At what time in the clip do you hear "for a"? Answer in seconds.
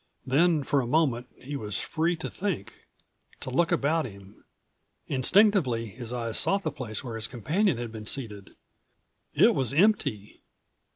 0.63-0.87